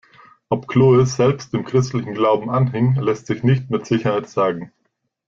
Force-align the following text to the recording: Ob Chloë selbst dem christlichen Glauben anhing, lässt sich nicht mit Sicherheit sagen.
Ob 0.49 0.65
Chloë 0.67 1.05
selbst 1.05 1.53
dem 1.53 1.63
christlichen 1.63 2.15
Glauben 2.15 2.49
anhing, 2.49 2.95
lässt 2.95 3.27
sich 3.27 3.43
nicht 3.43 3.69
mit 3.69 3.85
Sicherheit 3.85 4.27
sagen. 4.27 4.71